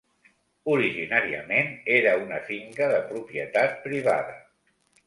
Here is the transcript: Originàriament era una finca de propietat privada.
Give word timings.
Originàriament 0.75 1.69
era 1.99 2.17
una 2.25 2.41
finca 2.49 2.91
de 2.95 2.99
propietat 3.13 3.79
privada. 3.87 4.41